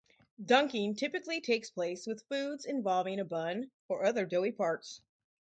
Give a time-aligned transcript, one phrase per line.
[0.43, 4.99] Dunking typically takes place with foods involving a bun or other doughy parts.